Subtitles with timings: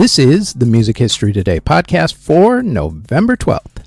[0.00, 3.84] This is the Music History Today podcast for November 12th.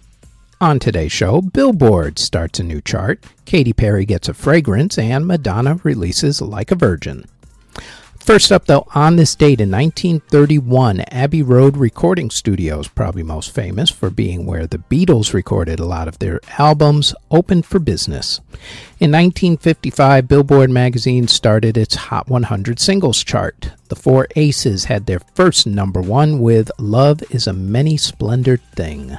[0.62, 5.80] On today's show, Billboard starts a new chart, Katy Perry gets a fragrance, and Madonna
[5.84, 7.26] releases Like a Virgin.
[8.24, 13.89] First up, though, on this date in 1931, Abbey Road Recording Studios, probably most famous
[13.89, 18.39] for being where the Beatles recorded a lot of their albums, opened for business.
[18.98, 23.74] In 1955, Billboard magazine started its Hot 100 singles chart.
[23.89, 29.18] The Four Aces had their first number one with Love is a Many Splendored Thing.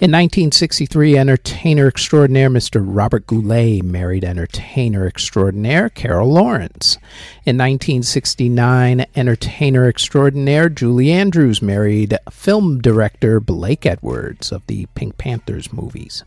[0.00, 2.82] In 1963, entertainer extraordinaire Mr.
[2.82, 6.96] Robert Goulet married entertainer extraordinaire Carol Lawrence.
[7.44, 15.70] In 1969, entertainer extraordinaire Julie Andrews married film director Blake Edwards of the Pink Panthers
[15.70, 16.24] movies.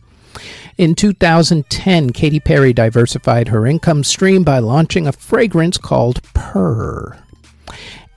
[0.78, 7.18] In 2010, Katy Perry diversified her income stream by launching a fragrance called Purr.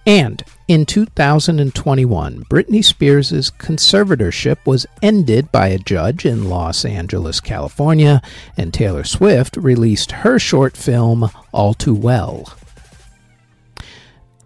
[0.05, 8.21] And in 2021, Britney Spears' conservatorship was ended by a judge in Los Angeles, California,
[8.57, 12.53] and Taylor Swift released her short film All Too Well.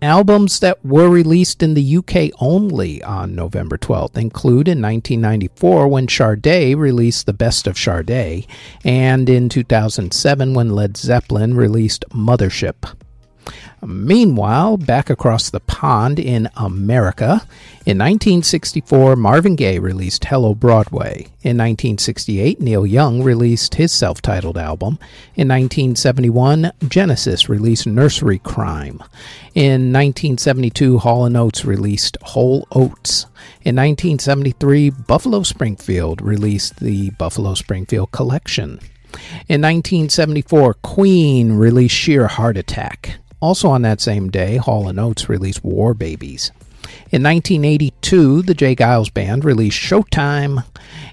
[0.03, 6.08] Albums that were released in the UK only on November 12th include in 1994 when
[6.08, 8.47] Sade released The Best of Sade,
[8.83, 12.95] and in 2007 when Led Zeppelin released Mothership.
[13.84, 17.48] Meanwhile, back across the pond in America,
[17.84, 21.26] in 1964, Marvin Gaye released Hello Broadway.
[21.42, 25.00] In 1968, Neil Young released his self titled album.
[25.34, 29.02] In 1971, Genesis released Nursery Cryme.
[29.56, 33.23] In 1972, Hall & Oates released Whole Oats.
[33.64, 38.80] In 1973, Buffalo Springfield released the Buffalo Springfield Collection.
[39.50, 43.18] In 1974, Queen released Sheer Heart Attack.
[43.42, 46.52] Also on that same day, Hall & Oates released War Babies.
[47.11, 48.76] In 1982, the J.
[48.76, 50.64] Geils Band released Showtime.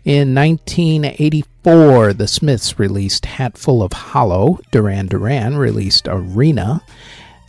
[0.05, 4.61] In 1984, the Smiths released Hatful of Hollow.
[4.71, 6.83] Duran Duran released Arena.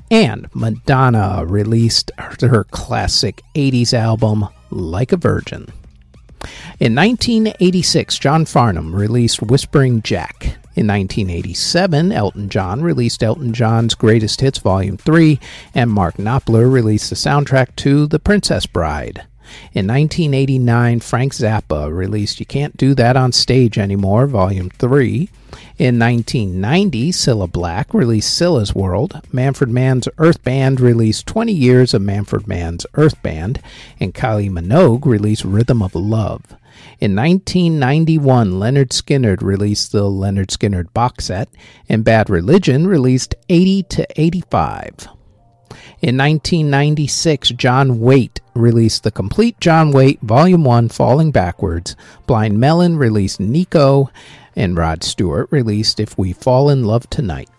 [0.10, 5.68] And Madonna released her classic 80s album, Like a Virgin.
[6.80, 10.49] In 1986, John Farnham released Whispering Jack.
[10.80, 15.38] In 1987, Elton John released Elton John's Greatest Hits Volume 3,
[15.76, 19.26] and Mark Knopfler released the soundtrack to The Princess Bride.
[19.74, 25.30] In 1989, Frank Zappa released You Can't Do That on Stage Anymore, Volume 3.
[25.78, 29.22] In 1990, Cilla Black released Cilla's World.
[29.32, 33.62] Manfred Mann's Earth Band released 20 Years of Manfred Mann's Earth Band.
[34.00, 36.42] And Kylie Minogue released Rhythm of Love.
[37.00, 41.50] In 1991, Lynyrd Skynyrd released the Lynyrd Skynyrd box set,
[41.88, 45.08] and Bad Religion released 80 to 85.
[46.02, 51.96] In 1996, John Waite released the complete John Waite Volume 1 Falling Backwards.
[52.28, 54.10] Blind Melon released Nico,
[54.56, 57.50] and Rod Stewart released If We Fall in Love Tonight.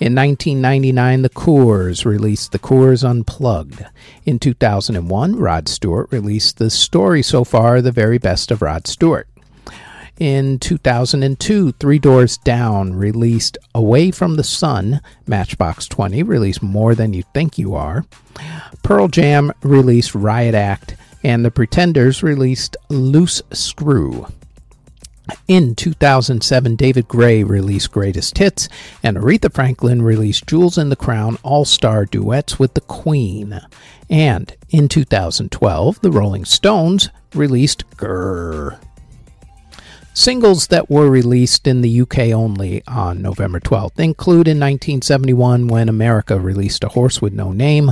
[0.00, 3.84] In 1999, the Corrs released The Corrs Unplugged.
[4.24, 9.28] In 2001, Rod Stewart released The Story So Far, the very best of Rod Stewart.
[10.18, 15.00] In 2002, Three Doors Down released Away from the Sun.
[15.28, 18.04] Matchbox 20 released More Than You Think You Are.
[18.82, 20.96] Pearl Jam released Riot Act.
[21.22, 24.26] And The Pretenders released Loose Screw.
[25.46, 28.68] In 2007, David Gray released Greatest Hits,
[29.02, 33.60] and Aretha Franklin released Jewels in the Crown All Star Duets with the Queen.
[34.08, 38.78] And in 2012, the Rolling Stones released Grrr.
[40.14, 45.88] Singles that were released in the UK only on November 12th include in 1971 when
[45.88, 47.90] America released A Horse with No Name.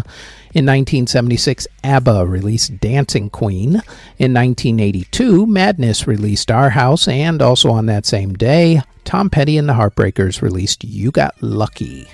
[0.53, 3.75] In 1976, ABBA released Dancing Queen.
[4.19, 9.69] In 1982, Madness released Our House, and also on that same day, Tom Petty and
[9.69, 12.09] the Heartbreakers released You Got Lucky.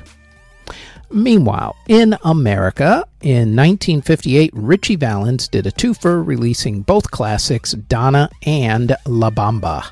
[1.10, 8.96] Meanwhile, in America, in 1958, Ritchie Valens did a twofer releasing both classics, Donna and
[9.06, 9.90] La Bamba.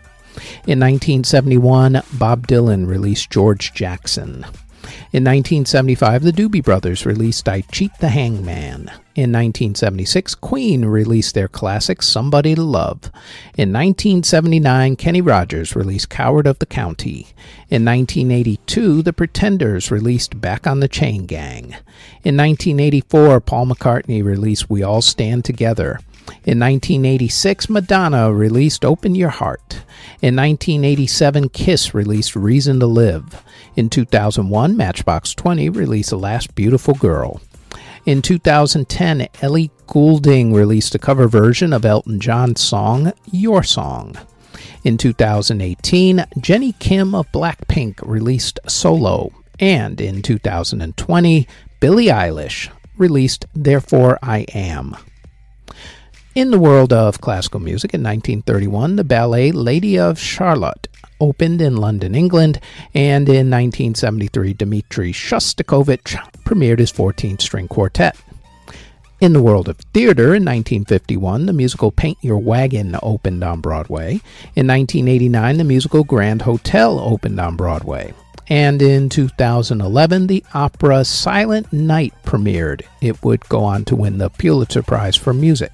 [0.66, 4.46] In 1971, Bob Dylan released George Jackson.
[5.12, 8.90] In 1975, the Doobie Brothers released I Cheat the Hangman.
[9.16, 13.10] In 1976, Queen released their classic Somebody to Love.
[13.56, 17.26] In 1979, Kenny Rogers released Coward of the County.
[17.68, 21.74] In 1982, The Pretenders released Back on the Chain Gang.
[22.22, 25.98] In 1984, Paul McCartney released We All Stand Together.
[26.44, 29.82] In 1986, Madonna released Open Your Heart.
[30.22, 33.42] In 1987, Kiss released Reason to Live.
[33.76, 37.40] In 2001, Matchbox 20 released The Last Beautiful Girl.
[38.06, 44.16] In 2010, Ellie Goulding released a cover version of Elton John's song, Your Song.
[44.82, 49.30] In 2018, Jennie Kim of Blackpink released Solo.
[49.58, 51.46] And in 2020,
[51.80, 54.96] Billie Eilish released Therefore I Am.
[56.32, 60.86] In the world of classical music in 1931, the ballet Lady of Shalott
[61.20, 62.60] opened in London, England,
[62.94, 68.16] and in 1973, Dmitri Shostakovich premiered his 14 string quartet.
[69.20, 74.20] In the world of theater, in 1951, the musical Paint Your Wagon opened on Broadway.
[74.54, 78.14] In 1989, the musical Grand Hotel opened on Broadway.
[78.46, 82.82] And in 2011, the opera Silent Night premiered.
[83.00, 85.72] It would go on to win the Pulitzer Prize for Music.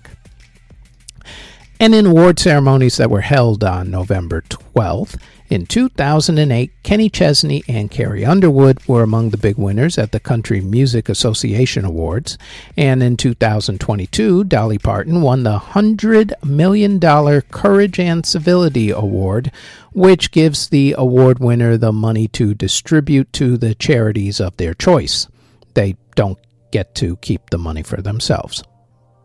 [1.79, 5.19] And in award ceremonies that were held on November 12th,
[5.49, 10.61] in 2008, Kenny Chesney and Carrie Underwood were among the big winners at the Country
[10.61, 12.37] Music Association Awards.
[12.77, 16.99] And in 2022, Dolly Parton won the $100 million
[17.43, 19.53] Courage and Civility Award,
[19.93, 25.29] which gives the award winner the money to distribute to the charities of their choice.
[25.75, 26.39] They don't
[26.73, 28.65] get to keep the money for themselves.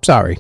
[0.04, 0.38] Sorry.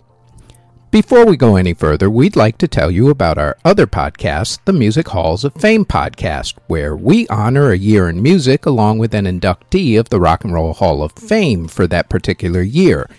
[0.91, 4.73] Before we go any further, we'd like to tell you about our other podcast, the
[4.73, 9.23] Music Halls of Fame podcast, where we honor a year in music along with an
[9.23, 13.09] inductee of the Rock and Roll Hall of Fame for that particular year.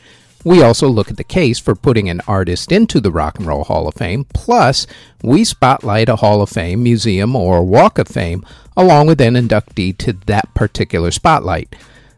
[0.45, 3.65] We also look at the case for putting an artist into the Rock and Roll
[3.65, 4.87] Hall of Fame, plus,
[5.23, 8.45] we spotlight a Hall of Fame, museum, or Walk of Fame
[8.77, 11.75] along with an inductee to that particular spotlight.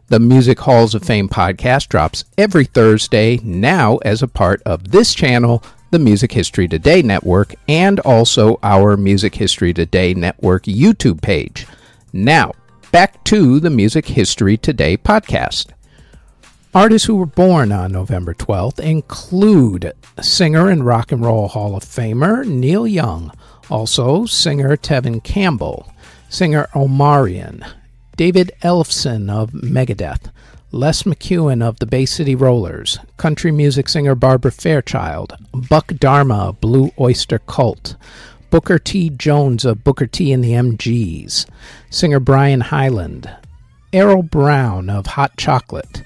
[0.07, 5.15] The Music Halls of Fame podcast drops every Thursday now as a part of this
[5.15, 11.65] channel, the Music History Today Network, and also our Music History Today Network YouTube page.
[12.13, 12.53] Now,
[12.91, 15.71] back to the Music History Today podcast.
[16.75, 19.91] Artists who were born on November 12th include
[20.21, 23.31] singer and Rock and Roll Hall of Famer Neil Young,
[23.71, 25.91] also singer Tevin Campbell,
[26.29, 27.67] singer Omarion,
[28.15, 30.31] David Ellefson of Megadeth,
[30.71, 36.61] Les McKeown of the Bay City Rollers, country music singer Barbara Fairchild, Buck Dharma of
[36.61, 37.95] Blue Oyster Cult,
[38.49, 39.09] Booker T.
[39.09, 40.31] Jones of Booker T.
[40.31, 41.45] and the MGs,
[41.89, 43.29] singer Brian Hyland,
[43.91, 46.03] Errol Brown of Hot Chocolate,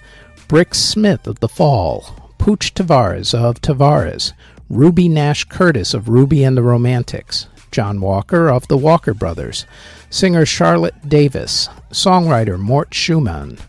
[0.48, 4.34] Brix Smith of The Fall, Pooch Tavares of Tavares,
[4.68, 9.66] Ruby Nash Curtis of Ruby and the Romantics, John Walker of the Walker Brothers,
[10.10, 13.60] singer Charlotte Davis, songwriter Mort Shuman,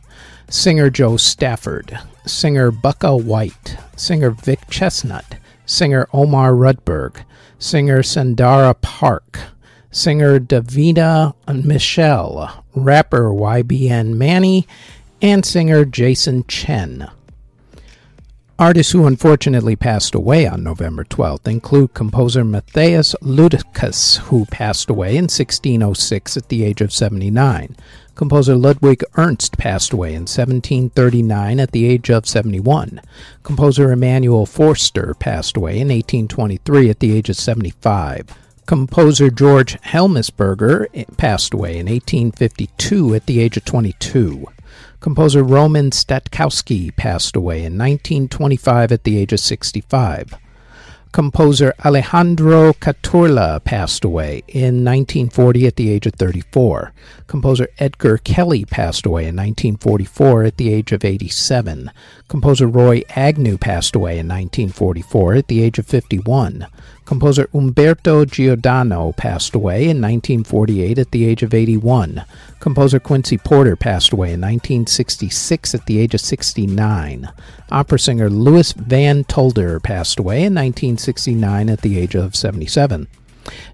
[0.49, 7.25] singer Jo Stafford, singer Bukka White, singer Vic Chesnutt, singer Omar Rudberg,
[7.59, 9.39] singer Sandara Park,
[9.91, 14.67] singer Davina Michelle, rapper YBN Manny,
[15.23, 17.11] and singer Jason Chen.
[18.61, 25.17] Artists who unfortunately passed away on November 12th include composer Matthias Ludicus, who passed away
[25.17, 27.75] in 1606 at the age of 79.
[28.15, 33.01] Composer Ludwig Ernst passed away in 1739 at the age of 71.
[33.45, 38.37] Composer Emanuel Forster passed away in 1823 at the age of 75.
[38.67, 44.47] Composer George Hellmesberger eh, passed away in 1852 at the age of 22.
[45.01, 50.35] Composer Roman Statkowski passed away in 1925 at the age of 65.
[51.13, 56.93] Composer Alejandro Caturla passed away in 1940 at the age of 34.
[57.27, 61.91] Composer Edgar Kelley passed away in 1944 at the age of 87.
[62.29, 66.67] Composer Roy Agnew passed away in 1944 at the age of 51.
[67.11, 72.25] Composer Umberto Giordano passed away in 1948 at the age of 81.
[72.61, 77.29] Composer Quincy Porter passed away in 1966 at the age of 69.
[77.73, 83.09] Opera singer Louis Van Tulder passed away in 1969 at the age of 77.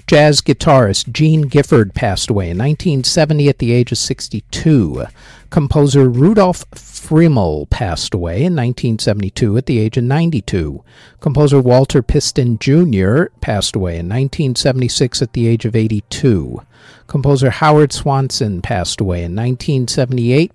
[0.07, 5.05] Jazz guitarist Gene Gifford passed away in 1970 at the age of 62.
[5.51, 10.83] Composer Rudolf Friml passed away in 1972 at the age of 92.
[11.21, 13.27] Composer Walter Piston Jr.
[13.41, 16.61] passed away in 1976 at the age of 82.
[17.07, 20.53] Composer Howard Swanson passed away in 1978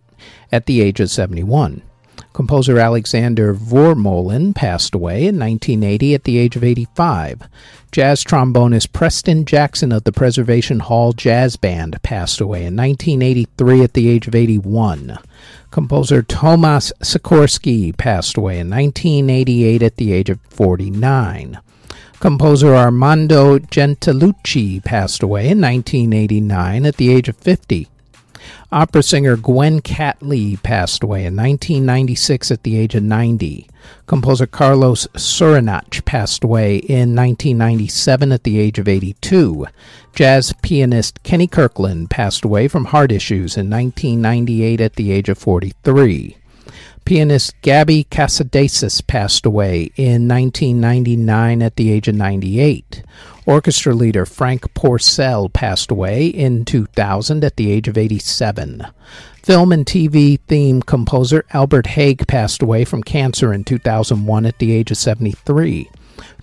[0.52, 1.82] at the age of 71.
[2.34, 7.44] Composer Alexander Voormolen passed away in 1980 at the age of 85.
[7.92, 13.94] Jazz trombonist Preston Jackson of the Preservation Hall Jazz Band passed away in 1983 at
[13.94, 15.20] the age of 81.
[15.72, 21.60] Composer Tomas Sikorski passed away in 1988 at the age of 49.
[22.22, 27.90] Composer Armando Gentilucci passed away in 1989 at the age of 50.
[28.72, 33.68] Opera singer Gwen Catley passed away in 1996 at the age of 90.
[34.06, 39.68] Composer Carlos Surinach passed away in 1997 at the age of 82.
[40.14, 45.38] Jazz pianist Kenny Kirkland passed away from heart issues in 1998 at the age of
[45.38, 46.38] 43.
[47.06, 53.04] Pianist Gaby Casadesus passed away in 1999 at the age of 98.
[53.46, 58.86] Orchestra leader Frank Pourcel passed away in 2000 at the age of 87.
[59.44, 64.72] Film and TV theme composer Albert Hague passed away from cancer in 2001 at the
[64.72, 65.90] age of 73.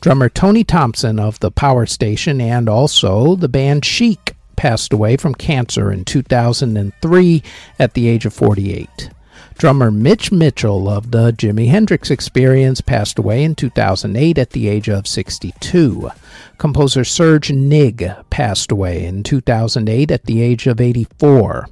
[0.01, 5.35] Drummer Tony Thompson of the Power Station and also the band Chic passed away from
[5.35, 7.43] cancer in 2003
[7.79, 9.11] at the age of 48.
[9.59, 14.89] Drummer Mitch Mitchell of the Jimi Hendrix Experience passed away in 2008 at the age
[14.89, 16.13] of 62.
[16.59, 21.67] Composer Serge Nigg passed away in 2008 at the age of 84.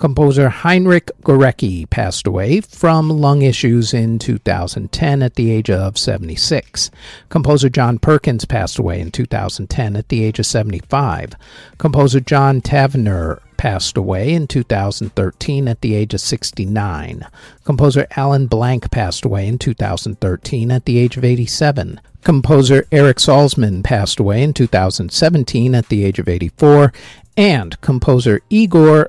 [0.00, 6.90] Composer Heinrich Gorecki passed away from lung issues in 2010 at the age of 76.
[7.28, 11.34] Composer John Perkins passed away in 2010 at the age of 75.
[11.76, 17.26] Composer John Tavener passed away in 2013 at the age of 69.
[17.64, 22.00] Composer Alan Blank passed away in 2013 at the age of 87.
[22.24, 26.90] Composer Eric Salzman passed away in 2017 at the age of 84,
[27.36, 29.08] and composer Igor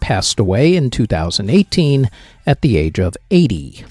[0.00, 2.10] Passed away in 2018
[2.46, 3.84] at the age of 80.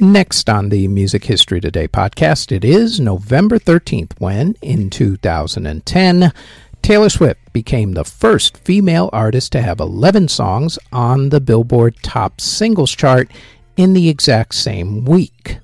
[0.00, 6.32] Next on the Music History Today podcast, it is November 13th when, in 2010,
[6.82, 12.40] Taylor Swift became the first female artist to have 11 songs on the Billboard Top
[12.40, 13.30] Singles chart
[13.76, 15.58] in the exact same week.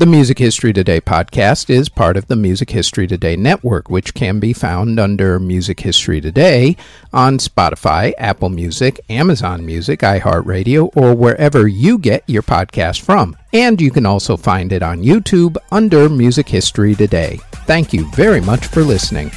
[0.00, 4.40] The Music History Today podcast is part of the Music History Today network, which can
[4.40, 6.78] be found under Music History Today
[7.12, 13.36] on Spotify, Apple Music, Amazon Music, iHeartRadio, or wherever you get your podcast from.
[13.52, 17.38] And you can also find it on YouTube under Music History Today.
[17.66, 19.30] Thank you very much for listening.